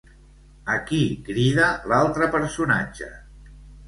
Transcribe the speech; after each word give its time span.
A 0.75 0.77
qui 0.85 1.01
crida 1.27 1.67
l'altre 1.91 2.31
personatge? 2.37 3.11